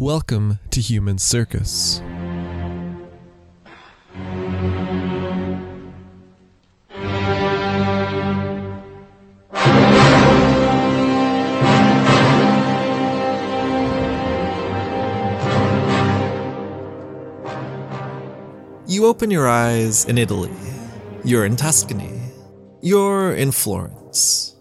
[0.00, 2.00] Welcome to Human Circus.
[18.86, 20.52] You open your eyes in Italy.
[21.24, 22.20] You're in Tuscany.
[22.80, 24.54] You're in Florence.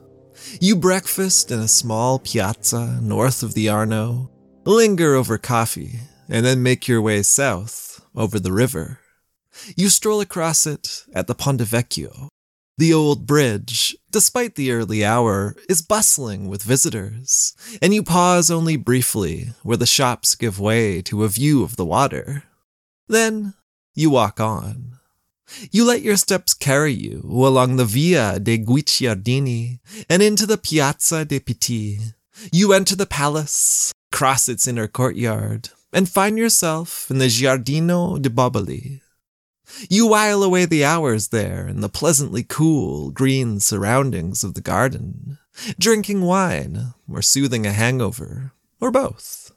[0.60, 4.32] You breakfast in a small piazza north of the Arno,
[4.68, 9.00] linger over coffee, and then make your way south over the river.
[9.78, 12.28] You stroll across it at the Ponte Vecchio.
[12.78, 18.76] The old bridge, despite the early hour, is bustling with visitors, and you pause only
[18.76, 22.44] briefly where the shops give way to a view of the water.
[23.08, 23.54] Then
[23.96, 25.00] you walk on.
[25.72, 29.80] You let your steps carry you along the Via dei Guicciardini
[30.10, 32.14] and into the Piazza dei Pitti.
[32.52, 38.30] You enter the palace, cross its inner courtyard, and find yourself in the Giardino de
[38.30, 39.02] Boboli.
[39.90, 45.38] You while away the hours there in the pleasantly cool, green surroundings of the garden,
[45.78, 49.52] drinking wine or soothing a hangover, or both.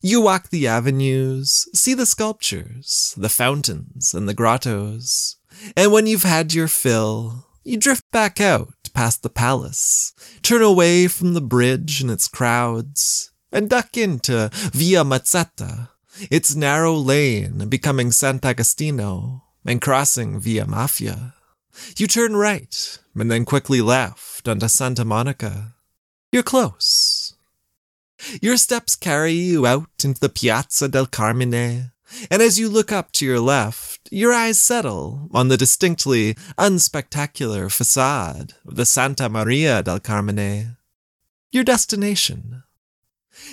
[0.00, 5.36] You walk the avenues, see the sculptures, the fountains, and the grottos,
[5.76, 11.06] and when you've had your fill, you drift back out past the palace, turn away
[11.06, 15.88] from the bridge and its crowds, and duck into Via Mazzetta,
[16.30, 21.34] its narrow lane becoming Sant'Agostino, and crossing Via Maffia.
[21.96, 25.74] You turn right, and then quickly left onto Santa Monica.
[26.32, 27.34] You're close.
[28.42, 31.92] Your steps carry you out into the Piazza del Carmine,
[32.30, 37.70] and as you look up to your left, your eyes settle on the distinctly unspectacular
[37.70, 40.76] facade of the Santa Maria del Carmine,
[41.52, 42.64] your destination.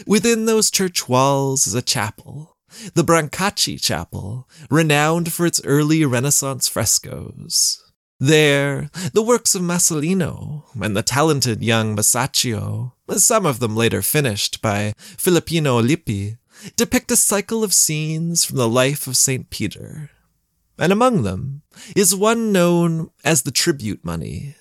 [0.06, 2.58] Within those church walls is a chapel,
[2.94, 7.82] the Brancacci Chapel, renowned for its early Renaissance frescoes.
[8.20, 14.62] There, the works of Masolino and the talented young Masaccio, some of them later finished
[14.62, 16.38] by Filippino Lippi,
[16.76, 19.50] depict a cycle of scenes from the life of St.
[19.50, 20.12] Peter.
[20.78, 21.64] And among them
[21.96, 24.56] is one known as the tribute money.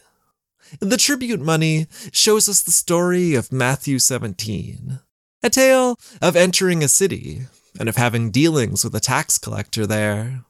[0.81, 5.01] The tribute money shows us the story of Matthew 17,
[5.45, 7.43] a tale of entering a city
[7.79, 10.45] and of having dealings with a tax collector there.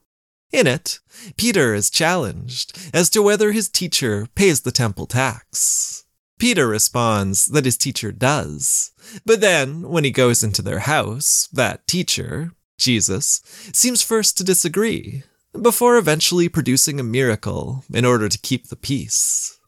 [0.53, 0.99] In it,
[1.35, 6.05] Peter is challenged as to whether his teacher pays the temple tax.
[6.39, 8.91] Peter responds that his teacher does.
[9.25, 13.41] But then, when he goes into their house, that teacher, Jesus,
[13.73, 15.23] seems first to disagree,
[15.61, 19.59] before eventually producing a miracle in order to keep the peace.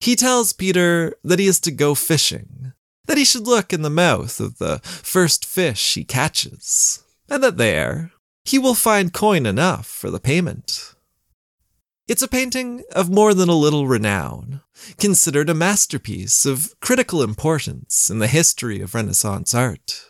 [0.00, 2.72] He tells Peter that he is to go fishing,
[3.06, 7.56] that he should look in the mouth of the first fish he catches, and that
[7.56, 8.12] there
[8.44, 10.94] he will find coin enough for the payment.
[12.08, 14.60] It's a painting of more than a little renown,
[14.98, 20.06] considered a masterpiece of critical importance in the history of Renaissance art.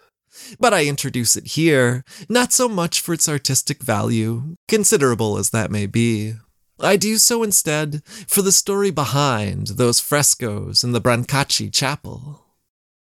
[0.60, 5.70] But I introduce it here not so much for its artistic value, considerable as that
[5.70, 6.34] may be.
[6.78, 12.45] I do so instead for the story behind those frescoes in the Brancacci Chapel.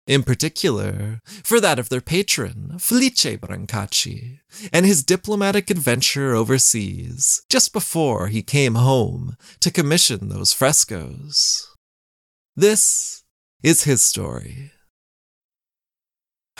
[0.05, 4.39] In particular, for that of their patron, Felice Brancacci,
[4.73, 11.69] and his diplomatic adventure overseas just before he came home to commission those frescoes.
[12.53, 13.23] This
[13.63, 14.71] is his story.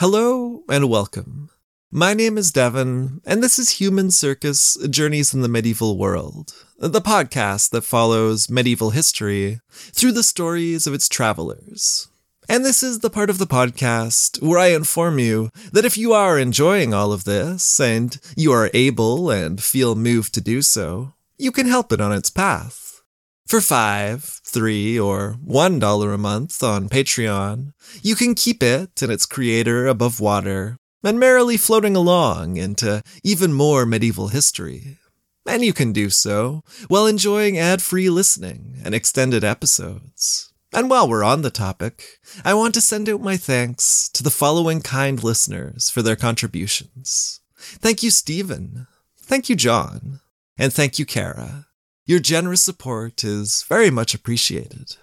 [0.00, 1.50] Hello and welcome.
[1.90, 7.02] My name is Devon, and this is Human Circus Journeys in the Medieval World, the
[7.02, 12.08] podcast that follows medieval history through the stories of its travelers.
[12.48, 16.12] And this is the part of the podcast where I inform you that if you
[16.12, 21.14] are enjoying all of this and you are able and feel moved to do so,
[21.38, 23.02] you can help it on its path.
[23.46, 27.72] For five, three, or one dollar a month on Patreon,
[28.02, 33.52] you can keep it and its creator above water and merrily floating along into even
[33.52, 34.98] more medieval history.
[35.46, 40.53] And you can do so while enjoying ad free listening and extended episodes.
[40.74, 44.30] And while we're on the topic, I want to send out my thanks to the
[44.30, 47.40] following kind listeners for their contributions.
[47.56, 48.88] Thank you, Stephen.
[49.16, 50.18] Thank you, John.
[50.58, 51.66] And thank you, Kara.
[52.06, 54.96] Your generous support is very much appreciated.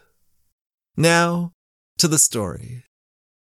[0.97, 1.53] Now,
[1.97, 2.83] to the story.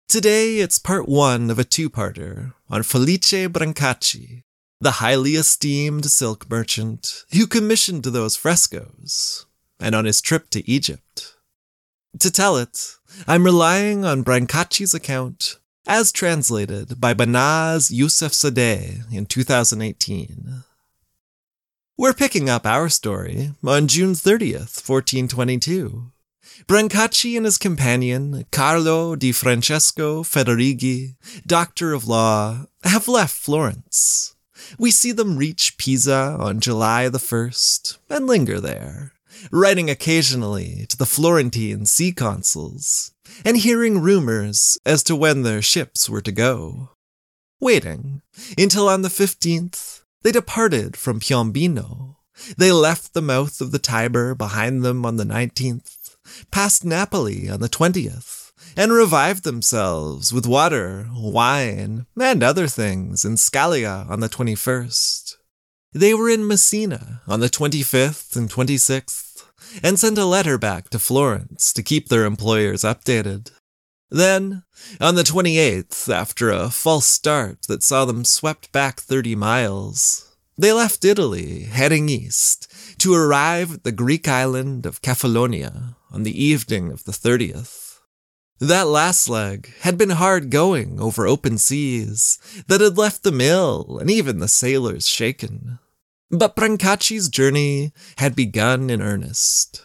[0.07, 4.43] Today it's part one of a two-parter on Felice Brancacci,
[4.79, 9.47] the highly esteemed silk merchant who commissioned those frescoes,
[9.79, 11.35] and on his trip to Egypt.
[12.17, 12.95] To tell it,
[13.27, 15.57] I'm relying on Brancacci's account
[15.88, 20.63] as translated by Mahnaz Yousefzadeh in 2018.
[21.97, 26.11] We're picking up our story on June 30th, 1422.
[26.67, 31.15] Brancacci and his companion, Carlo di Francesco Federighi,
[31.45, 34.35] doctor of law, have left Florence.
[34.77, 39.13] We see them reach Pisa on July the 1st and linger there,
[39.51, 43.12] writing occasionally to the Florentine sea consuls
[43.45, 46.89] and hearing rumors as to when their ships were to go.
[47.59, 48.21] Waiting
[48.57, 52.15] until on the 15th, they departed from Piombino.
[52.57, 56.15] They left the mouth of the Tiber behind them on the 19th,
[56.51, 63.33] passed Napoli on the 20th, and revived themselves with water, wine, and other things in
[63.33, 65.36] Scalea on the 21st.
[65.91, 69.28] They were in Messina on the 25th and 26th,
[69.83, 73.51] and sent a letter back to Florence to keep their employers updated.
[74.10, 74.63] Then,
[75.00, 80.74] on the 28th, after a false start that saw them swept back 30 miles, they
[80.74, 82.68] left Italy, heading east,
[83.00, 88.00] to arrive at the Greek island of Kefalonia on the evening of the 30th.
[88.60, 93.98] That last leg had been hard going over open seas that had left them ill
[94.00, 95.80] and even the sailors shaken.
[96.31, 99.83] But Brancacci's journey had begun in earnest.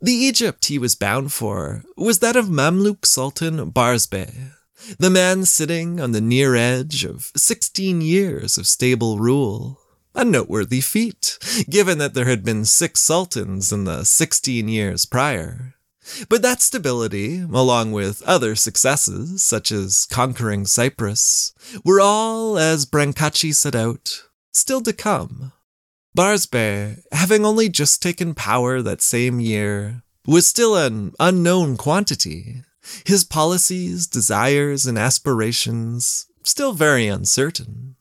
[0.00, 4.52] The Egypt he was bound for was that of Mamluk Sultan Barsbay,
[4.98, 9.80] the man sitting on the near edge of 16 years of stable rule.
[10.14, 11.38] A noteworthy feat,
[11.68, 15.74] given that there had been six sultans in the 16 years prior.
[16.30, 21.52] But that stability, along with other successes, such as conquering Cyprus,
[21.84, 24.22] were all, as Brancacci set out,
[24.56, 25.52] still to come.
[26.16, 32.62] Barsbay, having only just taken power that same year, was still an unknown quantity.
[33.04, 37.96] His policies, desires, and aspirations still very uncertain.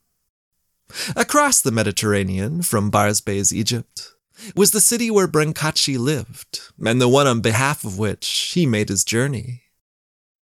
[1.16, 4.13] Across the Mediterranean from Barsbay's Egypt
[4.56, 8.90] was the city where Brancacci lived, and the one on behalf of which he made
[8.90, 9.63] his journey.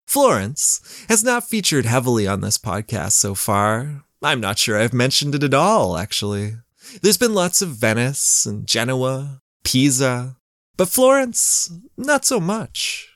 [0.07, 5.35] Florence has not featured heavily on this podcast so far, I'm not sure I've mentioned
[5.35, 6.57] it at all, actually.
[7.03, 10.37] There's been lots of Venice and Genoa, Pisa,
[10.77, 13.09] but Florence, not so much.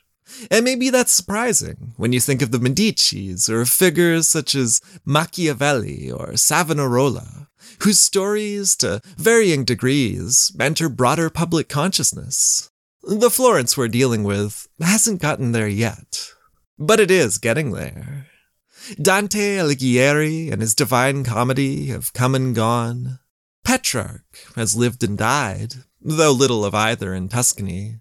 [0.51, 6.11] And maybe that's surprising when you think of the Medicis or figures such as Machiavelli
[6.11, 7.49] or Savonarola,
[7.83, 12.71] whose stories, to varying degrees, enter broader public consciousness.
[13.03, 16.31] The Florence we're dealing with hasn't gotten there yet,
[16.79, 18.27] but it is getting there.
[19.01, 23.19] Dante Alighieri and his Divine Comedy have come and gone.
[23.65, 24.25] Petrarch
[24.57, 28.01] has lived and died, though little of either in Tuscany.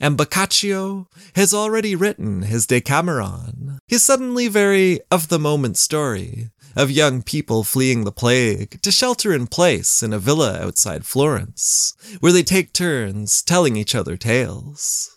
[0.00, 6.90] And Boccaccio has already written his Decameron, his suddenly very of the moment story of
[6.90, 12.32] young people fleeing the plague to shelter in place in a villa outside Florence, where
[12.32, 15.15] they take turns telling each other tales.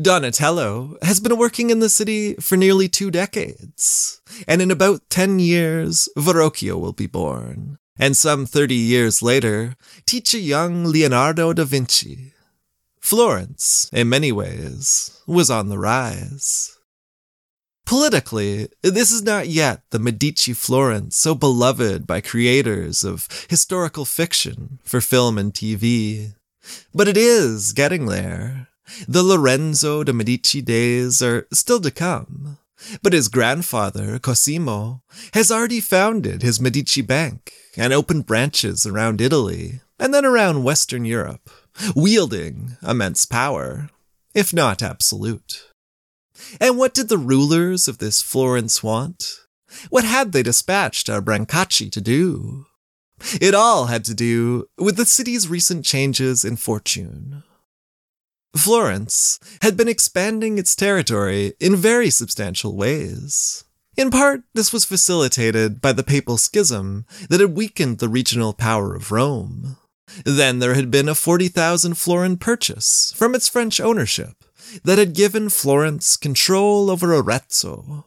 [0.00, 5.38] Donatello has been working in the city for nearly two decades, and in about 10
[5.38, 9.76] years, Verrocchio will be born, and some 30 years later,
[10.06, 12.32] teach a young Leonardo da Vinci.
[13.00, 16.76] Florence, in many ways, was on the rise.
[17.86, 24.80] Politically, this is not yet the Medici Florence so beloved by creators of historical fiction
[24.82, 26.34] for film and TV.
[26.92, 28.66] But it is getting there.
[29.08, 32.58] The Lorenzo de' Medici days are still to come,
[33.02, 35.02] but his grandfather, Cosimo,
[35.34, 41.04] has already founded his Medici Bank and opened branches around Italy and then around Western
[41.04, 41.50] Europe,
[41.94, 43.90] wielding immense power,
[44.34, 45.64] if not absolute.
[46.60, 49.40] And what did the rulers of this Florence want?
[49.90, 52.66] What had they dispatched our Brancacci to do?
[53.40, 57.42] It all had to do with the city's recent changes in fortune.
[58.54, 63.64] Florence had been expanding its territory in very substantial ways.
[63.96, 68.94] In part, this was facilitated by the papal schism that had weakened the regional power
[68.94, 69.78] of Rome.
[70.24, 74.44] Then there had been a 40,000 florin purchase from its French ownership
[74.84, 78.04] that had given Florence control over Arezzo,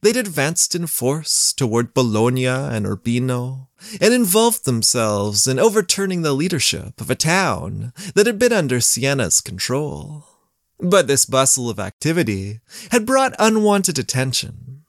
[0.00, 3.68] They'd advanced in force toward Bologna and Urbino,
[4.00, 9.40] and involved themselves in overturning the leadership of a town that had been under Siena's
[9.40, 10.24] control.
[10.80, 14.84] But this bustle of activity had brought unwanted attention.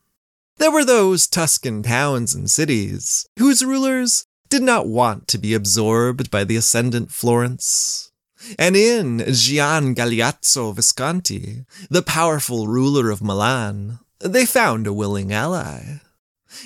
[0.58, 6.30] There were those Tuscan towns and cities whose rulers did not want to be absorbed
[6.30, 8.12] by the ascendant Florence.
[8.58, 16.00] And in Gian Galeazzo Visconti, the powerful ruler of Milan, they found a willing ally.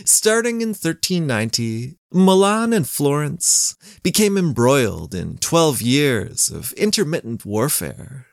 [0.05, 8.27] Starting in 1390, Milan and Florence became embroiled in 12 years of intermittent warfare.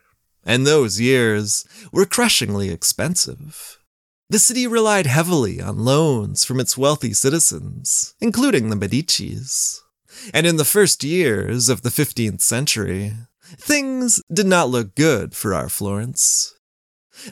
[0.44, 3.78] And those years were crushingly expensive.
[4.30, 9.80] The city relied heavily on loans from its wealthy citizens, including the Medicis.
[10.32, 15.52] And in the first years of the 15th century, things did not look good for
[15.52, 16.54] our Florence.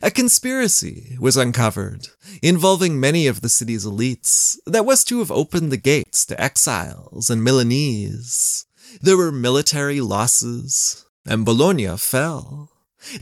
[0.02, 2.08] A conspiracy was uncovered
[2.42, 7.30] involving many of the city's elites that was to have opened the gates to exiles
[7.30, 8.66] and Milanese.
[9.00, 12.70] There were military losses, and Bologna fell.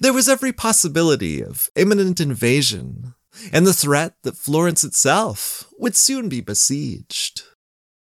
[0.00, 3.14] There was every possibility of imminent invasion,
[3.52, 7.42] and the threat that Florence itself would soon be besieged.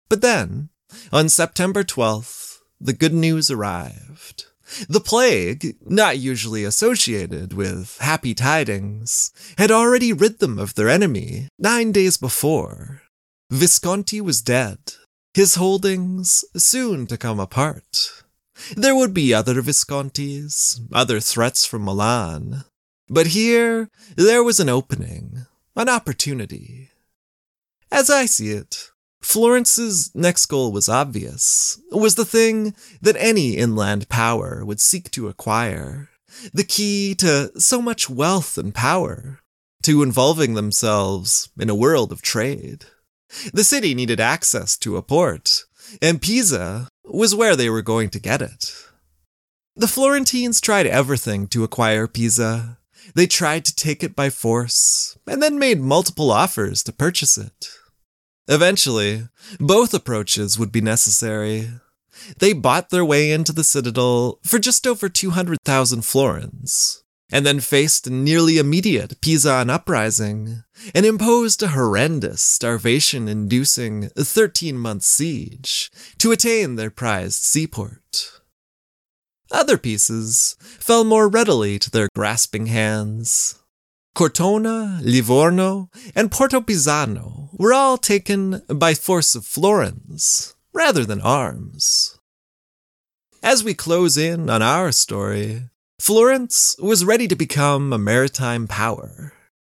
[0.10, 0.70] But then,
[1.12, 4.46] on September 12th, the good news arrived.
[4.88, 11.48] The plague, not usually associated with happy tidings, had already rid them of their enemy
[11.60, 13.02] nine days before.
[13.50, 14.78] Visconti was dead,
[15.34, 18.24] his holdings soon to come apart.
[18.76, 22.64] There would be other Viscontis, other threats from Milan.
[23.10, 26.90] But here, there was an opening, an opportunity.
[27.92, 28.91] As I see it,
[29.22, 35.28] Florence's next goal was obvious, was the thing that any inland power would seek to
[35.28, 36.10] acquire,
[36.54, 39.40] the key to so much wealth and power,
[39.84, 42.86] to involving themselves in a world of trade.
[43.54, 45.64] The city needed access to a port,
[46.02, 48.74] and Pisa was where they were going to get it.
[49.76, 52.80] The Florentines tried everything to acquire Pisa.
[53.16, 57.70] They tried to take it by force, and then made multiple offers to purchase it.
[58.48, 59.28] Eventually,
[59.60, 61.70] both approaches would be necessary.
[62.38, 68.08] They bought their way into the citadel for just over 200,000 florins, and then faced
[68.08, 76.32] a nearly immediate Pisan uprising and imposed a horrendous, starvation inducing 13 month siege to
[76.32, 78.42] attain their prized seaport.
[79.52, 83.61] Other pieces fell more readily to their grasping hands.
[84.14, 92.20] Cortona, Livorno, and Porto Pisano were all taken by force of florins rather than arms.
[93.42, 99.34] As we close in on our story, Florence was ready to become a maritime power.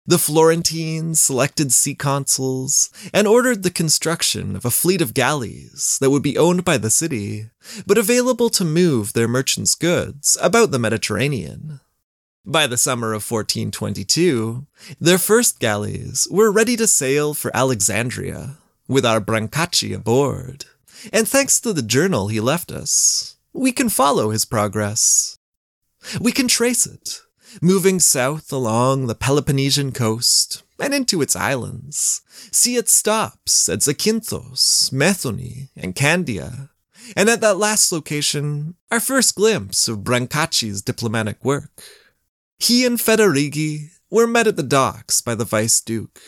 [0.05, 6.11] The Florentines selected sea consuls and ordered the construction of a fleet of galleys that
[6.11, 7.51] would be owned by the city,
[7.87, 11.81] but available to move their merchants' goods about the Mediterranean.
[12.45, 14.67] By the summer of 1422,
[15.01, 18.57] their first galleys were ready to sail for Alexandria,
[18.89, 20.65] with our Brancacci aboard.
[21.13, 25.39] And thanks to the journal he left us, we can follow his progress.
[26.21, 27.21] We can trace it,
[27.61, 34.91] moving south along the Peloponnesian coast and into its islands, see its stops at Zakynthos,
[34.91, 36.71] Methone, and Candia,
[37.17, 41.85] and at that last location, our first glimpse of Brancacci's diplomatic work.
[42.63, 46.21] He and Federighi were met at the docks by the Vice Duke,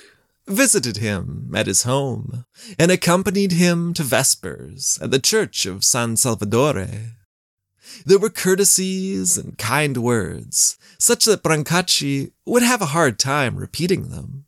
[0.48, 2.44] visited him at his home,
[2.76, 7.12] and accompanied him to Vespers at the church of San Salvatore.
[8.04, 14.08] There were courtesies and kind words, such that Brancacci would have a hard time repeating
[14.08, 14.46] them.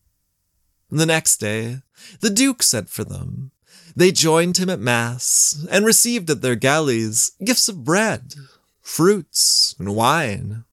[0.91, 1.83] The next day,
[2.19, 3.53] the Duke sent for them.
[3.95, 8.35] They joined him at Mass and received at their galleys gifts of bread,
[8.83, 10.65] fruits, and wine.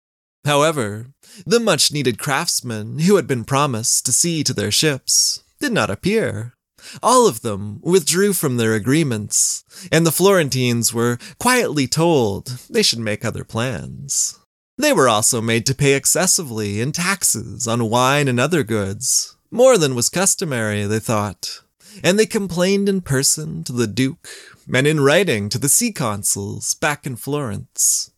[0.46, 1.08] However,
[1.46, 5.90] the much needed craftsmen who had been promised to see to their ships did not
[5.90, 6.54] appear.
[7.02, 13.00] All of them withdrew from their agreements, and the Florentines were quietly told they should
[13.00, 14.38] make other plans.
[14.78, 19.78] They were also made to pay excessively in taxes on wine and other goods, more
[19.78, 21.62] than was customary, they thought,
[22.04, 24.28] and they complained in person to the Duke
[24.74, 28.10] and in writing to the sea consuls back in Florence.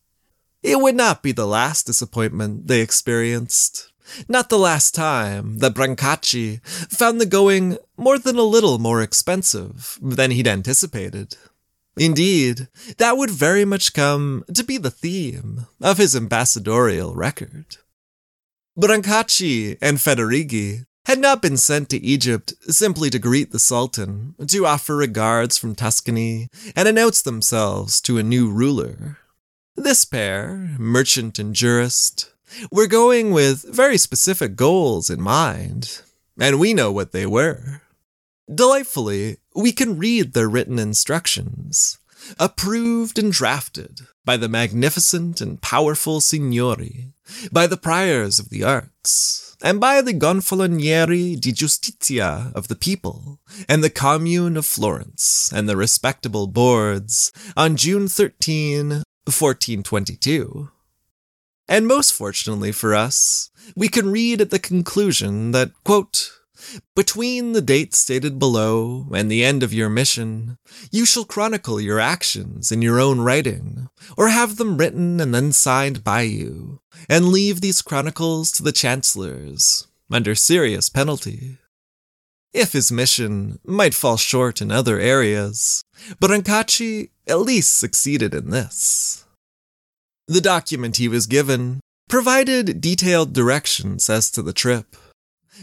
[0.65, 3.91] It would not be the last disappointment they experienced.
[4.27, 10.00] Not the last time that Brancacci found the going more than a little more expensive
[10.01, 11.38] than he'd anticipated.
[11.98, 12.67] Indeed,
[12.98, 17.77] that would very much come to be the theme of his ambassadorial record.
[18.75, 24.65] Brancacci and Federighi had not been sent to Egypt simply to greet the Sultan, to
[24.65, 29.19] offer regards from Tuscany, and announce themselves to a new ruler.
[29.77, 32.32] This pair, merchant and jurist,
[32.72, 36.01] were going with very specific goals in mind,
[36.39, 37.82] and we know what they were.
[38.53, 41.98] Delightfully, we can read their written instructions,
[42.39, 47.12] approved and drafted by the magnificent and powerful signori,
[47.51, 53.39] by the priors of the arts, and by the Gonfalonieri di Giustizia of the people,
[53.67, 60.70] and the Commune of Florence, and the respectable boards, on June 13, 1422.
[61.67, 66.32] And most fortunately for us, we can read at the conclusion that, quote,
[66.96, 70.58] between the date stated below and the end of your mission,
[70.91, 75.51] you shall chronicle your actions in your own writing, or have them written and then
[75.51, 76.79] signed by you,
[77.10, 81.58] and leave these chronicles to the chancellors, under serious penalty.
[82.55, 85.83] If his mission might fall short in other areas,
[86.21, 89.25] Brancacci at least succeeded in this.
[90.29, 94.95] The document he was given provided detailed directions as to the trip.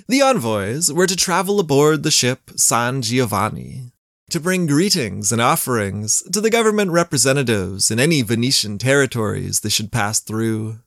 [0.07, 3.93] The envoys were to travel aboard the ship San Giovanni
[4.29, 9.93] to bring greetings and offerings to the government representatives in any Venetian territories they should
[9.93, 10.81] pass through,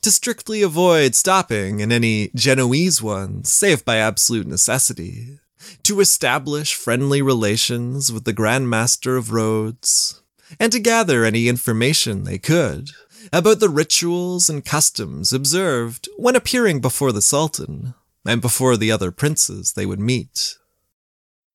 [0.00, 5.38] to strictly avoid stopping in any Genoese ones save by absolute necessity,
[5.84, 10.22] to establish friendly relations with the Grand Master of Rhodes,
[10.58, 12.90] and to gather any information they could
[13.32, 17.94] about the rituals and customs observed when appearing before the Sultan
[18.26, 20.56] and before the other princes they would meet.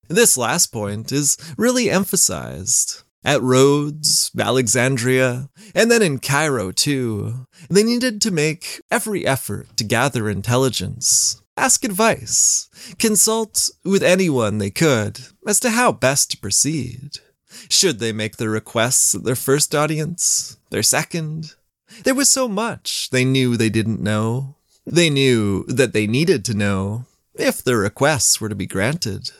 [0.07, 3.03] This last point is really emphasized.
[3.25, 9.83] At Rhodes, Alexandria, and then in Cairo too, they needed to make every effort to
[9.83, 17.19] gather intelligence, ask advice, consult with anyone they could as to how best to proceed.
[17.69, 21.55] Should they make their requests at their first audience, their second?
[22.03, 26.53] There was so much they knew they didn't know, they knew that they needed to
[26.53, 29.31] know if their requests were to be granted.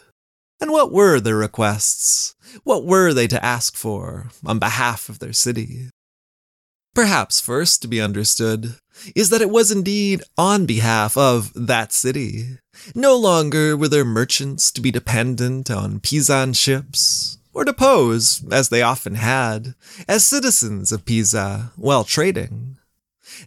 [0.59, 2.35] And what were their requests?
[2.63, 5.89] What were they to ask for on behalf of their city?
[6.97, 8.77] Perhaps first to be understood
[9.13, 12.57] is that it was indeed on behalf of that city.
[12.95, 18.69] No longer were their merchants to be dependent on Pisan ships, or to pose, as
[18.69, 19.75] they often had,
[20.07, 22.77] as citizens of Pisa while trading.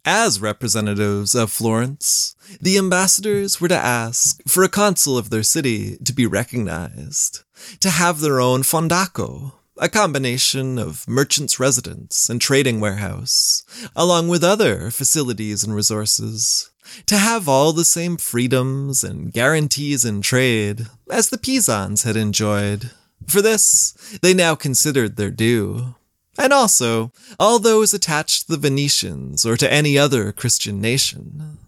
[0.05, 5.97] As representatives of Florence, the ambassadors were to ask for a consul of their city
[6.05, 7.43] to be recognized,
[7.81, 13.65] to have their own fondaco, a combination of merchant's residence and trading warehouse,
[13.97, 16.71] along with other facilities and resources,
[17.07, 22.91] to have all the same freedoms and guarantees in trade as the Pisans had enjoyed.
[23.27, 25.95] For this, they now considered their due
[26.39, 31.59] and also all those attached to the Venetians or to any other Christian nation.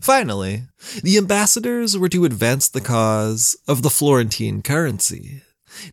[0.00, 0.62] Finally,
[1.02, 5.42] the ambassadors were to advance the cause of the Florentine currency,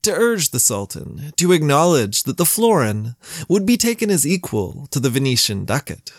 [0.01, 3.15] to urge the Sultan to acknowledge that the florin
[3.47, 6.11] would be taken as equal to the Venetian ducat.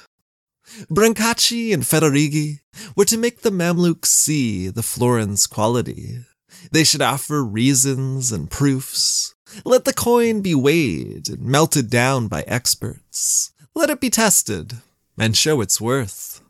[0.91, 2.61] Brancacci and Federighi
[2.95, 6.25] were to make the Mamluks see the florin's quality.
[6.71, 12.43] They should offer reasons and proofs, let the coin be weighed and melted down by
[12.43, 13.53] experts.
[13.75, 14.79] Let it be tested
[15.19, 16.41] and show its worth.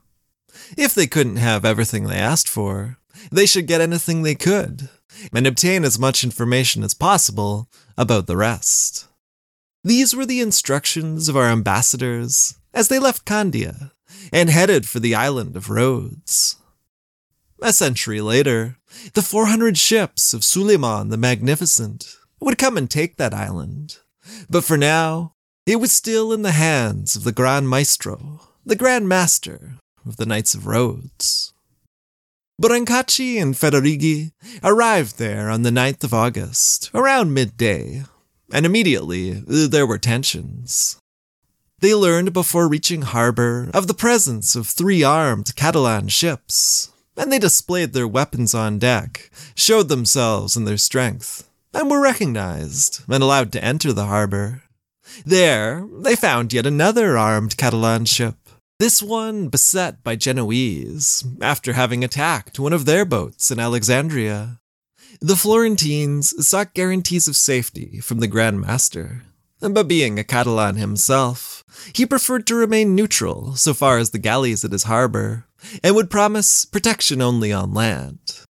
[0.76, 2.97] If they couldn't have everything they asked for,
[3.30, 4.88] they should get anything they could
[5.32, 9.06] and obtain as much information as possible about the rest.
[9.84, 13.92] These were the instructions of our ambassadors as they left Candia
[14.32, 16.56] and headed for the island of Rhodes.
[17.60, 18.76] A century later,
[19.14, 23.98] the 400 ships of Suleiman the Magnificent would come and take that island.
[24.48, 25.32] But for now,
[25.66, 29.74] it was still in the hands of the Grand Maestro, the Grand Master
[30.06, 31.52] of the Knights of Rhodes.
[32.60, 34.32] Brancacci and Federighi
[34.64, 38.02] arrived there on the 9th of August, around midday,
[38.52, 40.98] and immediately uh, there were tensions.
[41.78, 47.38] They learned before reaching harbor of the presence of three armed Catalan ships, and they
[47.38, 53.52] displayed their weapons on deck, showed themselves and their strength, and were recognized and allowed
[53.52, 54.64] to enter the harbor.
[55.24, 58.47] There, they found yet another armed Catalan ship,
[58.78, 64.60] this one beset by Genoese, after having attacked one of their boats in Alexandria.
[65.20, 69.24] The Florentines sought guarantees of safety from the Grand Master,
[69.60, 74.64] but being a Catalan himself, he preferred to remain neutral so far as the galleys
[74.64, 75.46] at his harbor,
[75.82, 78.44] and would promise protection only on land.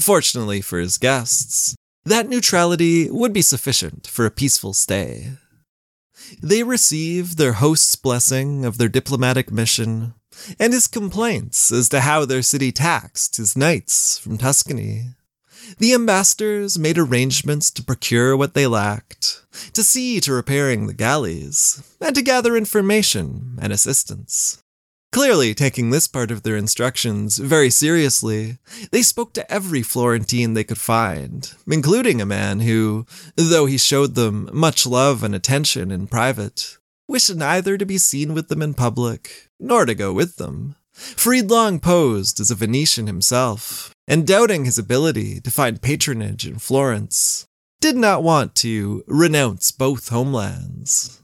[0.00, 5.34] Fortunately for his guests, that neutrality would be sufficient for a peaceful stay.
[6.42, 10.14] They received their host's blessing of their diplomatic mission
[10.58, 15.14] and his complaints as to how their city taxed his knights from Tuscany.
[15.78, 21.82] The ambassadors made arrangements to procure what they lacked, to see to repairing the galleys,
[22.00, 24.62] and to gather information and assistance.
[25.12, 28.58] Clearly taking this part of their instructions very seriously,
[28.92, 34.14] they spoke to every Florentine they could find, including a man who, though he showed
[34.14, 38.72] them much love and attention in private, wished neither to be seen with them in
[38.72, 40.76] public, nor to go with them.
[40.92, 47.46] Friedlang posed as a Venetian himself, and doubting his ability to find patronage in Florence,
[47.80, 51.20] did not want to renounce both homelands.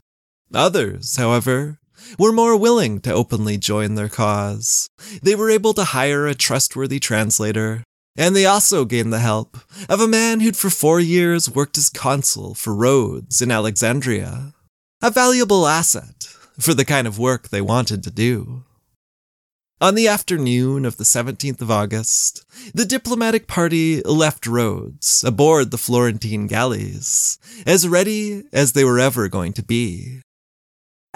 [0.52, 1.78] Others, however,
[2.18, 4.88] were more willing to openly join their cause.
[5.22, 7.84] They were able to hire a trustworthy translator,
[8.16, 9.56] and they also gained the help
[9.88, 14.54] of a man who'd for four years worked as consul for Rhodes in Alexandria.
[15.02, 18.64] A valuable asset for the kind of work they wanted to do.
[19.78, 25.76] On the afternoon of the 17th of August, the diplomatic party left Rhodes aboard the
[25.76, 30.22] Florentine galleys, as ready as they were ever going to be.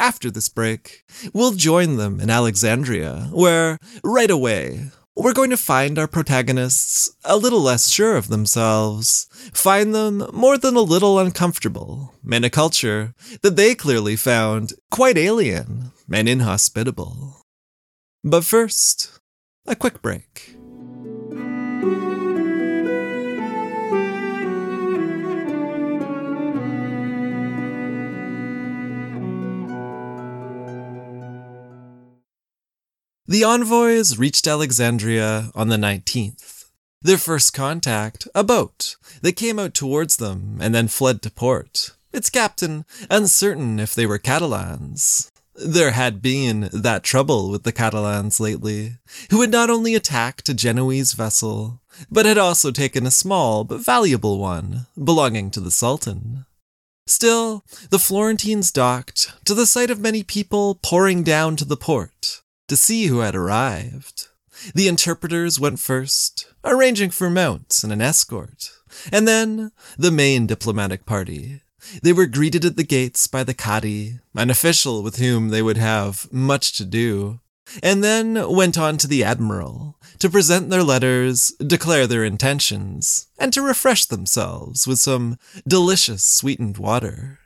[0.01, 5.99] After this break, we'll join them in Alexandria, where, right away, we're going to find
[5.99, 12.15] our protagonists a little less sure of themselves, find them more than a little uncomfortable
[12.33, 17.43] in a culture that they clearly found quite alien and inhospitable.
[18.25, 19.21] But first,
[19.67, 20.57] a quick break.
[33.31, 36.65] The envoys reached Alexandria on the 19th.
[37.01, 41.93] Their first contact, a boat, that came out towards them and then fled to port,
[42.13, 45.31] its captain uncertain if they were Catalans.
[45.55, 48.97] There had been that trouble with the Catalans lately,
[49.31, 53.79] who had not only attacked a Genoese vessel, but had also taken a small but
[53.79, 56.47] valuable one belonging to the Sultan.
[57.07, 62.43] Still, the Florentines docked to the sight of many people pouring down to the port,
[62.71, 64.29] to see who had arrived.
[64.77, 68.71] The interpreters went first, arranging for mounts and an escort,
[69.11, 71.63] and then the main diplomatic party.
[72.01, 75.79] They were greeted at the gates by the Cadi, an official with whom they would
[75.79, 77.41] have much to do,
[77.83, 83.53] and then went on to the Admiral to present their letters, declare their intentions, and
[83.53, 87.40] to refresh themselves with some delicious sweetened water.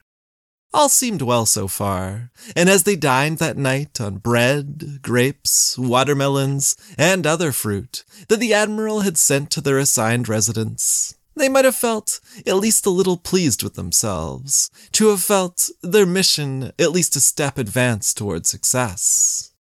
[0.74, 6.74] All seemed well so far, and as they dined that night on bread, grapes, watermelons,
[6.98, 11.76] and other fruit that the Admiral had sent to their assigned residence, they might have
[11.76, 17.14] felt at least a little pleased with themselves, to have felt their mission at least
[17.14, 19.52] a step advanced toward success.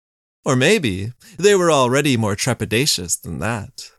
[0.46, 3.91] Or maybe they were already more trepidatious than that.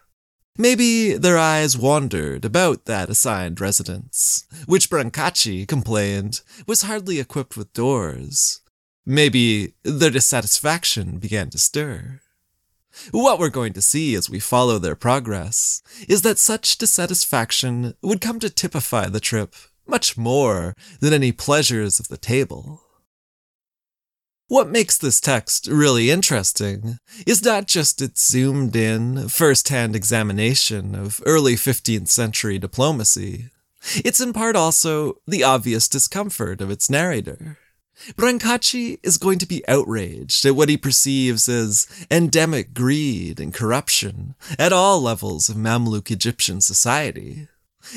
[0.57, 7.73] Maybe their eyes wandered about that assigned residence, which Brancacci complained was hardly equipped with
[7.73, 8.61] doors.
[9.03, 12.21] Maybe their dissatisfaction began to stir.
[13.09, 18.21] What we're going to see as we follow their progress is that such dissatisfaction would
[18.21, 19.55] come to typify the trip
[19.87, 22.82] much more than any pleasures of the table.
[24.53, 30.93] What makes this text really interesting is not just its zoomed in, first hand examination
[30.93, 33.49] of early 15th century diplomacy,
[33.95, 37.57] it's in part also the obvious discomfort of its narrator.
[38.15, 44.35] Brancacci is going to be outraged at what he perceives as endemic greed and corruption
[44.59, 47.47] at all levels of Mamluk Egyptian society.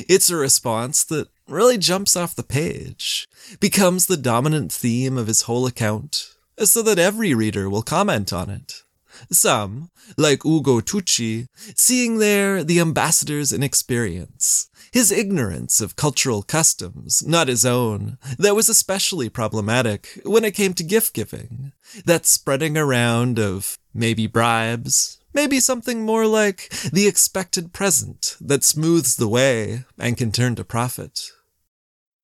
[0.08, 3.28] It's a response that really jumps off the page,
[3.60, 6.32] becomes the dominant theme of his whole account,
[6.64, 8.82] so that every reader will comment on it.
[9.30, 17.48] Some, like Ugo Tucci, seeing there the ambassador's inexperience, his ignorance of cultural customs, not
[17.48, 21.72] his own, that was especially problematic when it came to gift giving,
[22.04, 29.16] that spreading around of maybe bribes, maybe something more like the expected present that smooths
[29.16, 31.30] the way and can turn to profit.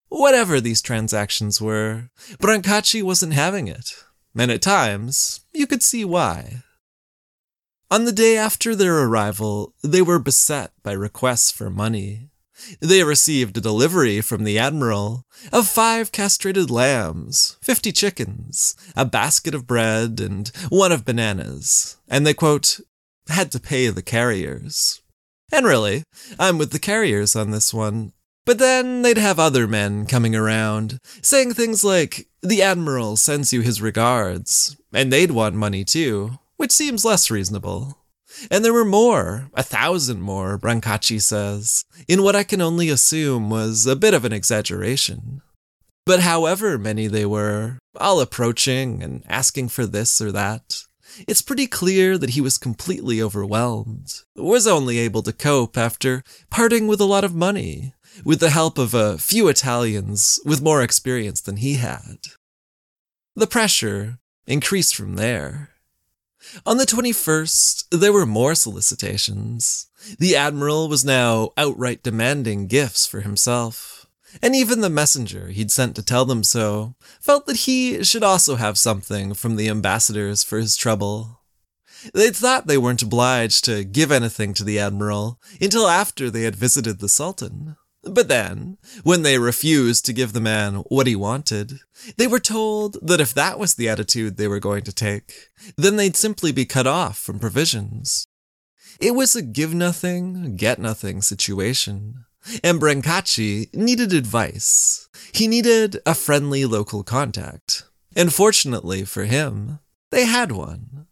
[0.08, 3.94] Whatever these transactions were, Brancacci wasn't having it,
[4.36, 6.62] and at times you could see why.
[7.90, 12.30] On the day after their arrival, they were beset by requests for money.
[12.80, 19.54] They received a delivery from the Admiral of five castrated lambs, fifty chickens, a basket
[19.54, 22.80] of bread, and one of bananas, and they, quote,
[23.28, 25.02] had to pay the carriers.
[25.50, 26.04] And really,
[26.38, 28.12] I'm with the carriers on this one.
[28.44, 33.60] But then they'd have other men coming around, saying things like, the Admiral sends you
[33.60, 37.98] his regards, and they'd want money too which seems less reasonable.
[38.48, 43.50] And there were more, a thousand more, Brancacci says, in what I can only assume
[43.50, 45.42] was a bit of an exaggeration.
[46.06, 50.84] But however many they were, all approaching and asking for this or that,
[51.26, 56.86] it's pretty clear that he was completely overwhelmed, was only able to cope after parting
[56.86, 57.92] with a lot of money,
[58.24, 62.18] with the help of a few Italians with more experience than he had.
[63.34, 65.70] The pressure increased from there.
[66.66, 69.86] On the 21st, there were more solicitations.
[70.18, 74.06] The Admiral was now outright demanding gifts for himself,
[74.42, 78.56] and even the messenger he'd sent to tell them so felt that he should also
[78.56, 81.42] have something from the ambassadors for his trouble.
[82.12, 86.56] They'd thought they weren't obliged to give anything to the Admiral until after they had
[86.56, 87.76] visited the Sultan.
[88.04, 91.80] But then, when they refused to give the man what he wanted,
[92.16, 95.96] they were told that if that was the attitude they were going to take, then
[95.96, 98.26] they'd simply be cut off from provisions.
[98.98, 102.24] It was a give nothing, get nothing situation.
[102.64, 105.08] And Brancacci needed advice.
[105.32, 107.84] He needed a friendly local contact.
[108.16, 109.78] And fortunately for him,
[110.10, 111.06] they had one.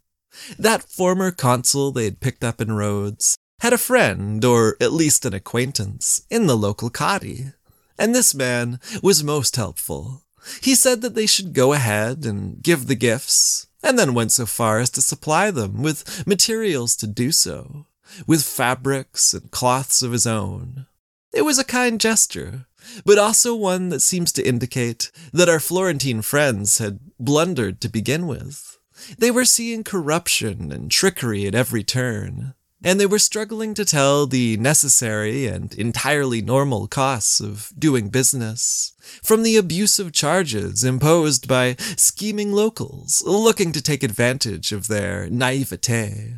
[0.58, 5.24] That former consul they had picked up in Rhodes had a friend, or at least
[5.24, 7.52] an acquaintance, in the local Cadi.
[7.98, 10.22] And this man was most helpful.
[10.62, 14.46] He said that they should go ahead and give the gifts, and then went so
[14.46, 17.86] far as to supply them with materials to do so,
[18.26, 20.86] with fabrics and cloths of his own.
[21.32, 22.66] It was a kind gesture,
[23.04, 28.26] but also one that seems to indicate that our Florentine friends had blundered to begin
[28.26, 28.78] with.
[29.18, 34.26] They were seeing corruption and trickery at every turn, and they were struggling to tell
[34.26, 41.76] the necessary and entirely normal costs of doing business from the abusive charges imposed by
[41.96, 46.36] scheming locals looking to take advantage of their naivete.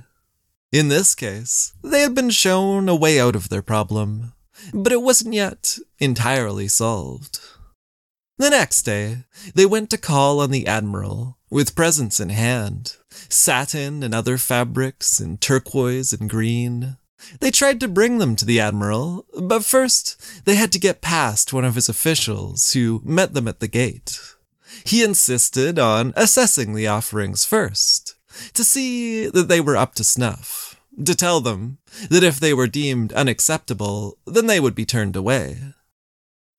[0.73, 4.33] In this case, they had been shown a way out of their problem,
[4.73, 7.41] but it wasn't yet entirely solved.
[8.39, 9.25] The next day,
[9.55, 12.97] they went to call on the Admiral with presents in hand
[13.29, 16.97] satin and other fabrics in turquoise and green.
[17.41, 21.53] They tried to bring them to the Admiral, but first they had to get past
[21.53, 24.19] one of his officials who met them at the gate.
[24.85, 28.17] He insisted on assessing the offerings first,
[28.55, 31.79] to see that they were up to snuff, to tell them
[32.11, 35.59] that if they were deemed unacceptable, then they would be turned away.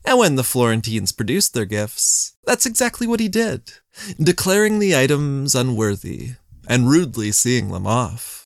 [0.05, 3.71] And when the Florentines produced their gifts, that's exactly what he did,
[4.19, 6.33] declaring the items unworthy
[6.67, 8.45] and rudely seeing them off.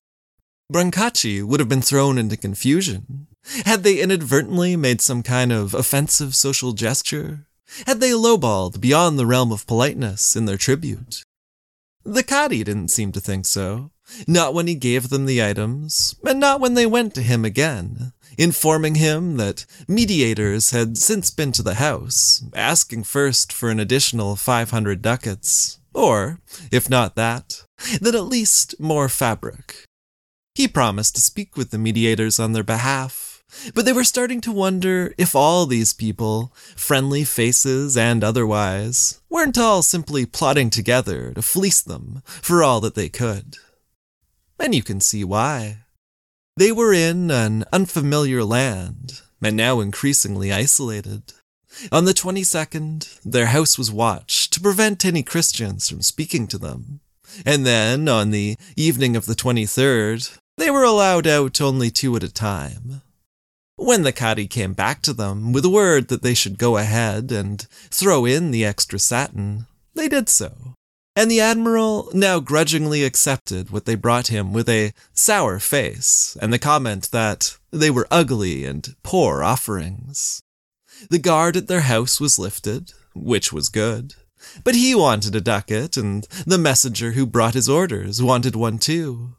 [0.71, 3.27] Brancacci would have been thrown into confusion.
[3.65, 7.47] Had they inadvertently made some kind of offensive social gesture?
[7.85, 11.23] Had they lowballed beyond the realm of politeness in their tribute?
[12.03, 13.91] The Cadi didn't seem to think so.
[14.25, 18.13] Not when he gave them the items, and not when they went to him again,
[18.37, 24.37] informing him that mediators had since been to the house, asking first for an additional
[24.37, 26.39] 500 ducats, or,
[26.71, 27.63] if not that,
[27.99, 29.83] then at least more fabric.
[30.53, 34.51] He promised to speak with the mediators on their behalf, but they were starting to
[34.51, 41.41] wonder if all these people, friendly faces and otherwise, weren't all simply plotting together to
[41.41, 43.57] fleece them for all that they could.
[44.59, 45.79] And you can see why.
[46.57, 51.33] They were in an unfamiliar land, and now increasingly isolated.
[51.91, 57.01] On the 22nd, their house was watched to prevent any Christians from speaking to them.
[57.45, 62.23] And then, on the evening of the 23rd, they were allowed out only two at
[62.23, 63.01] a time.
[63.75, 67.61] When the Cadi came back to them with word that they should go ahead and
[67.91, 70.73] throw in the extra satin, they did so.
[71.15, 76.51] And the Admiral now grudgingly accepted what they brought him with a sour face and
[76.51, 80.41] the comment that they were ugly and poor offerings.
[81.09, 84.15] The guard at their house was lifted, which was good.
[84.63, 89.35] But he wanted a ducat, and the messenger who brought his orders wanted one too.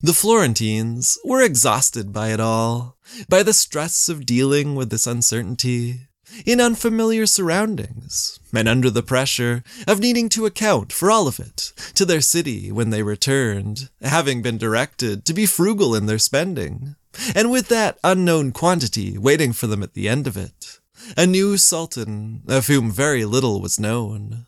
[0.00, 6.08] The Florentines were exhausted by it all, by the stress of dealing with this uncertainty,
[6.44, 11.72] in unfamiliar surroundings, and under the pressure of needing to account for all of it
[11.94, 16.96] to their city when they returned, having been directed to be frugal in their spending,
[17.34, 20.80] and with that unknown quantity waiting for them at the end of it
[21.16, 24.46] a new sultan of whom very little was known.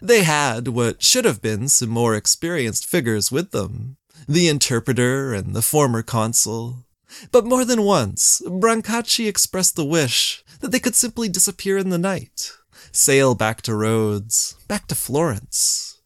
[0.00, 3.96] They had what should have been some more experienced figures with them
[4.28, 6.86] the interpreter and the former consul.
[7.30, 11.98] But more than once, Brancacci expressed the wish that they could simply disappear in the
[11.98, 12.52] night,
[12.92, 16.00] sail back to Rhodes, back to Florence.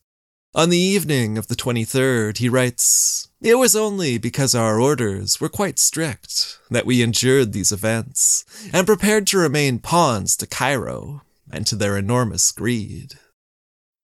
[0.55, 5.49] On the evening of the 23rd, he writes, It was only because our orders were
[5.49, 11.65] quite strict that we endured these events and prepared to remain pawns to Cairo and
[11.69, 13.13] to their enormous greed.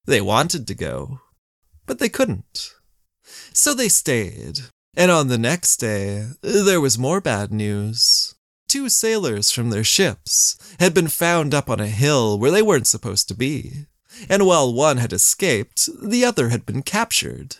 [0.06, 1.22] They wanted to go,
[1.86, 2.72] but they couldn't.
[3.52, 4.60] So they stayed,
[4.96, 8.36] and on the next day, there was more bad news.
[8.68, 12.86] Two sailors from their ships had been found up on a hill where they weren't
[12.86, 13.86] supposed to be,
[14.28, 17.56] and while one had escaped, the other had been captured.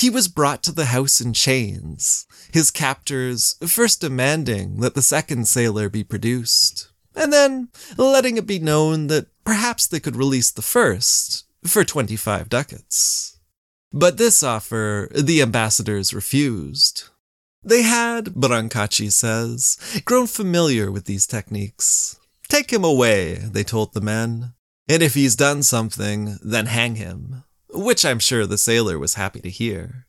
[0.00, 5.46] He was brought to the house in chains, his captors first demanding that the second
[5.46, 10.62] sailor be produced, and then letting it be known that perhaps they could release the
[10.62, 13.38] first for 25 ducats.
[13.92, 17.10] But this offer the ambassadors refused.
[17.62, 22.18] They had, Brancacci says, grown familiar with these techniques.
[22.48, 24.54] Take him away, they told the men,
[24.88, 29.40] and if he's done something, then hang him, which I'm sure the sailor was happy
[29.40, 30.06] to hear.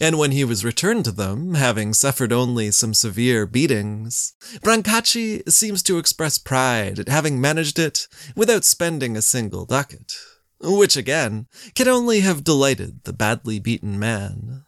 [0.00, 5.82] And when he was returned to them, having suffered only some severe beatings, Brancacci seems
[5.84, 10.14] to express pride at having managed it without spending a single ducat,
[10.60, 14.64] which again can only have delighted the badly beaten man.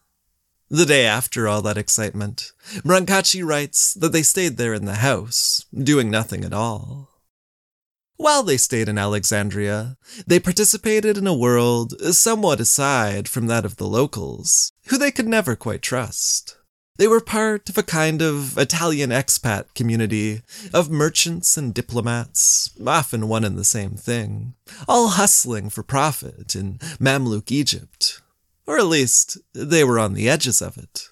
[0.68, 2.52] The day after all that excitement,
[2.84, 7.15] Brancacci writes that they stayed there in the house, doing nothing at all.
[8.16, 13.76] While they stayed in Alexandria, they participated in a world somewhat aside from that of
[13.76, 16.56] the locals, who they could never quite trust.
[16.96, 20.40] They were part of a kind of Italian expat community
[20.72, 24.54] of merchants and diplomats, often one and the same thing,
[24.88, 28.22] all hustling for profit in Mamluk Egypt.
[28.66, 31.08] Or at least, they were on the edges of it.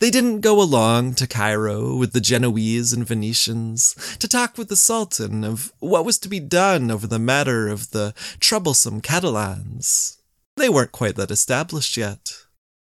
[0.00, 4.76] They didn't go along to Cairo with the Genoese and Venetians to talk with the
[4.76, 10.18] Sultan of what was to be done over the matter of the troublesome Catalans.
[10.56, 12.32] They weren't quite that established yet.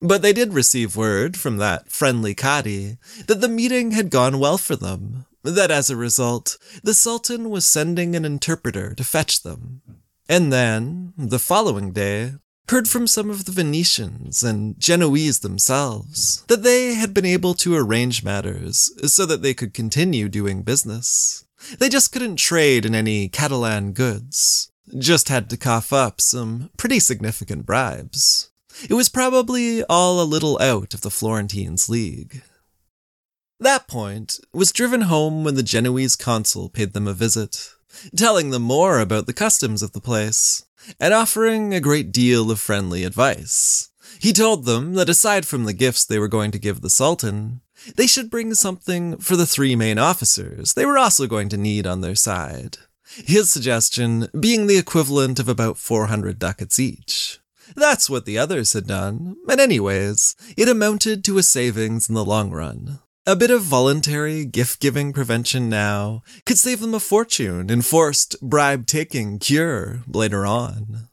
[0.02, 4.58] But they did receive word from that friendly Cadi that the meeting had gone well
[4.58, 9.82] for them, that as a result, the Sultan was sending an interpreter to fetch them.
[10.28, 12.34] And then, the following day,
[12.70, 17.76] heard from some of the Venetians and Genoese themselves that they had been able to
[17.76, 21.46] arrange matters so that they could continue doing business.
[21.80, 27.00] They just couldn't trade in any Catalan goods, just had to cough up some pretty
[27.00, 28.50] significant bribes.
[28.90, 32.42] It was probably all a little out of the Florentines' league.
[33.60, 37.72] That point was driven home when the Genoese consul paid them a visit,
[38.16, 40.66] telling them more about the customs of the place,
[41.00, 43.90] and offering a great deal of friendly advice.
[44.20, 47.62] He told them that aside from the gifts they were going to give the Sultan,
[47.96, 51.86] they should bring something for the three main officers they were also going to need
[51.86, 52.78] on their side.
[53.06, 57.40] His suggestion being the equivalent of about 400 ducats each.
[57.76, 62.26] That's what the others had done, and anyways, it amounted to a savings in the
[62.26, 63.00] long run.
[63.28, 68.40] A bit of voluntary gift giving prevention now could save them a fortune in forced
[68.40, 71.08] bribe taking cure later on.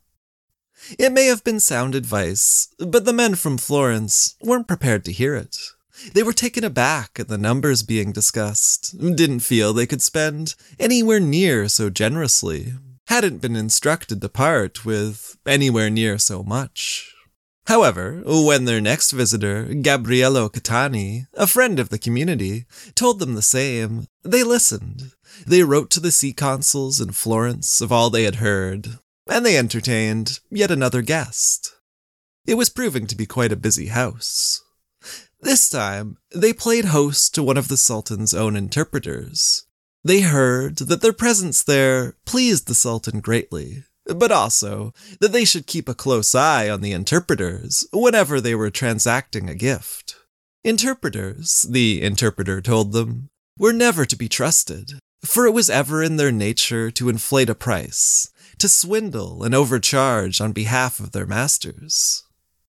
[0.98, 5.34] It may have been sound advice, but the men from Florence weren't prepared to hear
[5.34, 5.56] it.
[6.12, 11.20] They were taken aback at the numbers being discussed, didn't feel they could spend anywhere
[11.20, 12.74] near so generously,
[13.06, 17.11] hadn't been instructed to part with anywhere near so much.
[17.66, 23.42] However, when their next visitor, Gabriello Catani, a friend of the community, told them the
[23.42, 25.12] same, they listened.
[25.46, 28.98] They wrote to the sea consuls in Florence of all they had heard,
[29.28, 31.72] and they entertained yet another guest.
[32.46, 34.60] It was proving to be quite a busy house.
[35.40, 39.66] This time, they played host to one of the Sultan's own interpreters.
[40.04, 45.66] They heard that their presence there pleased the Sultan greatly, but also that they should
[45.66, 50.16] keep a close eye on the interpreters whenever they were transacting a gift.
[50.64, 54.92] Interpreters, the interpreter told them, were never to be trusted,
[55.24, 60.40] for it was ever in their nature to inflate a price, to swindle and overcharge
[60.40, 62.24] on behalf of their masters.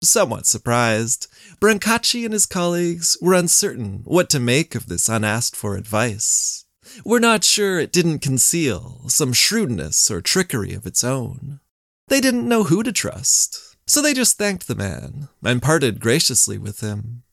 [0.03, 1.27] Somewhat surprised,
[1.59, 6.64] Brancacci and his colleagues were uncertain what to make of this unasked for advice.
[7.03, 11.59] We're not sure it didn't conceal some shrewdness or trickery of its own.
[12.07, 16.57] They didn't know who to trust, so they just thanked the man and parted graciously
[16.57, 17.23] with him.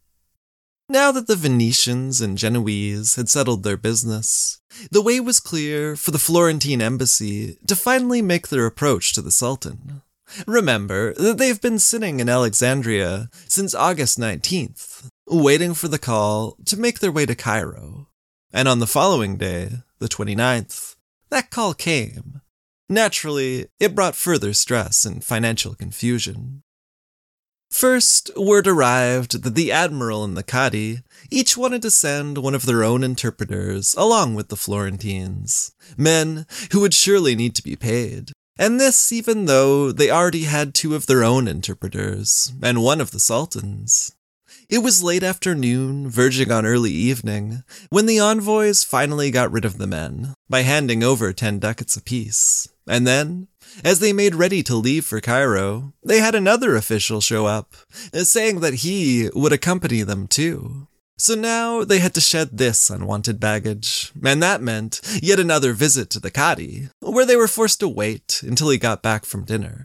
[0.88, 4.60] Now that the Venetians and Genoese had settled their business,
[4.90, 9.30] the way was clear for the Florentine embassy to finally make their approach to the
[9.30, 10.02] Sultan.
[10.46, 16.76] Remember that they've been sitting in Alexandria since August 19th, waiting for the call to
[16.76, 18.08] make their way to Cairo.
[18.52, 20.96] And on the following day, the 29th,
[21.30, 22.42] that call came.
[22.88, 26.62] Naturally, it brought further stress and financial confusion.
[27.70, 31.00] First, word arrived that the admiral and the Cadi
[31.30, 36.80] each wanted to send one of their own interpreters along with the Florentines, men who
[36.80, 38.32] would surely need to be paid.
[38.58, 43.10] And this even though they already had two of their own interpreters, and one of
[43.10, 44.12] the Sultan's.
[44.72, 49.76] It was late afternoon, verging on early evening, when the envoys finally got rid of
[49.76, 52.68] the men by handing over ten ducats apiece.
[52.86, 53.48] And then,
[53.84, 57.74] as they made ready to leave for Cairo, they had another official show up,
[58.14, 60.88] saying that he would accompany them too.
[61.18, 66.08] So now they had to shed this unwanted baggage, and that meant yet another visit
[66.10, 69.84] to the Cadi, where they were forced to wait until he got back from dinner.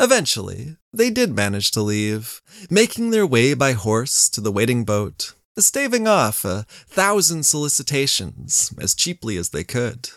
[0.00, 2.40] Eventually, they did manage to leave,
[2.70, 8.94] making their way by horse to the waiting boat, staving off a thousand solicitations as
[8.94, 10.08] cheaply as they could,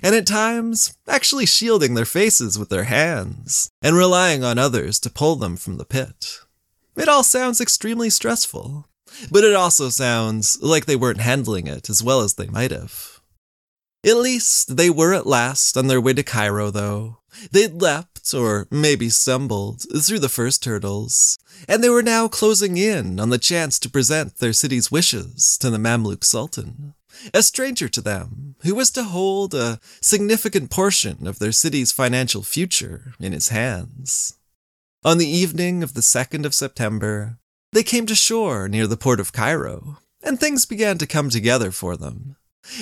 [0.00, 5.10] and at times actually shielding their faces with their hands and relying on others to
[5.10, 6.38] pull them from the pit.
[6.94, 8.86] It all sounds extremely stressful,
[9.28, 13.20] but it also sounds like they weren't handling it as well as they might have.
[14.04, 17.18] At least they were at last on their way to Cairo, though.
[17.50, 23.18] They'd leapt, or maybe stumbled, through the first hurdles, and they were now closing in
[23.18, 26.94] on the chance to present their city's wishes to the Mamluk Sultan,
[27.34, 32.42] a stranger to them, who was to hold a significant portion of their city's financial
[32.42, 34.34] future in his hands.
[35.04, 37.38] On the evening of the 2nd of September,
[37.72, 41.70] they came to shore near the port of Cairo, and things began to come together
[41.70, 42.36] for them.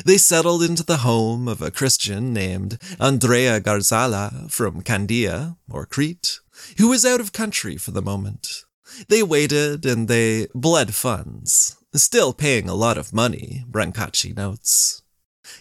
[0.05, 6.41] They settled into the home of a Christian named Andrea Garzala from Candia, or Crete,
[6.79, 8.65] who was out of country for the moment.
[9.09, 15.03] They waited and they bled funds, still paying a lot of money, Brancacci notes.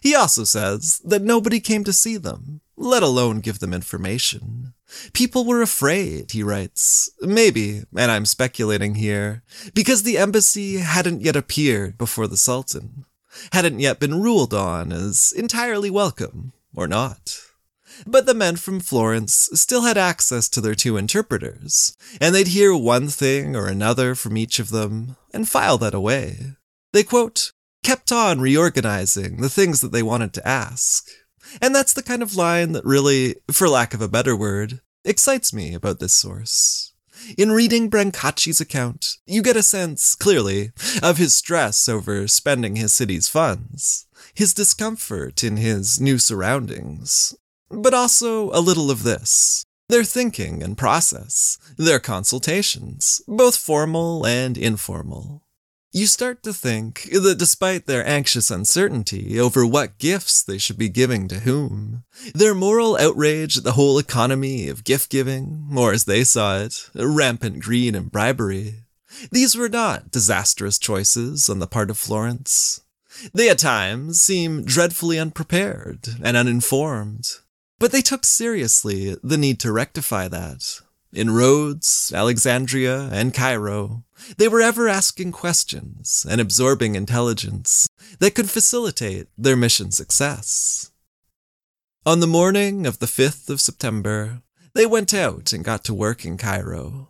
[0.01, 4.73] He also says that nobody came to see them, let alone give them information.
[5.13, 7.09] People were afraid, he writes.
[7.21, 9.43] Maybe, and I'm speculating here,
[9.73, 13.05] because the embassy hadn't yet appeared before the Sultan
[13.51, 17.39] hadn't yet been ruled on as entirely welcome, or not.
[18.05, 22.75] But the men from Florence still had access to their two interpreters, and they'd hear
[22.75, 26.55] one thing or another from each of them and file that away.
[26.93, 27.51] They, quote,
[27.83, 31.07] kept on reorganizing the things that they wanted to ask.
[31.61, 35.53] And that's the kind of line that really, for lack of a better word, excites
[35.53, 36.88] me about this source.
[37.37, 42.93] In reading Brancacci's account, you get a sense, clearly, of his stress over spending his
[42.93, 47.35] city's funds, his discomfort in his new surroundings,
[47.69, 54.55] but also a little of this their thinking and process, their consultations, both formal and
[54.55, 55.41] informal.
[55.91, 60.87] You start to think that despite their anxious uncertainty over what gifts they should be
[60.87, 62.03] giving to whom,
[62.35, 66.91] their moral outrage at the whole economy of gift giving, or as they saw it,
[66.93, 68.83] rampant greed and bribery,
[69.31, 72.81] these were not disastrous choices on the part of Florence.
[73.33, 77.27] They at times seem dreadfully unprepared and uninformed,
[77.79, 80.81] but they took seriously the need to rectify that.
[81.11, 84.03] In Rhodes, Alexandria, and Cairo,
[84.37, 87.87] they were ever asking questions and absorbing intelligence
[88.19, 90.91] that could facilitate their mission success.
[92.05, 94.43] On the morning of the 5th of September,
[94.75, 97.09] they went out and got to work in Cairo.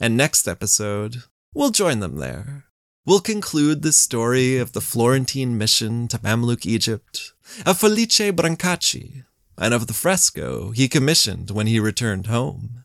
[0.00, 1.22] And next episode,
[1.54, 2.64] we'll join them there.
[3.04, 7.32] We'll conclude the story of the Florentine mission to Mamluk Egypt,
[7.64, 9.24] of Felice Brancacci,
[9.56, 12.82] and of the fresco he commissioned when he returned home.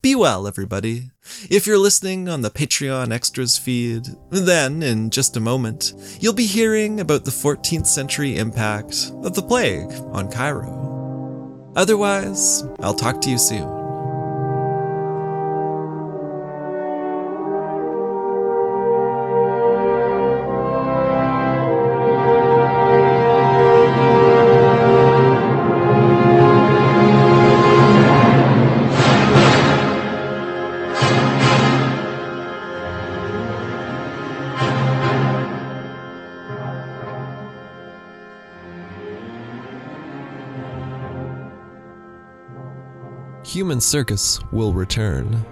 [0.00, 1.10] Be well, everybody.
[1.50, 6.46] If you're listening on the Patreon Extras feed, then, in just a moment, you'll be
[6.46, 11.72] hearing about the 14th century impact of the plague on Cairo.
[11.74, 13.77] Otherwise, I'll talk to you soon.
[43.68, 45.44] Human Circus will return.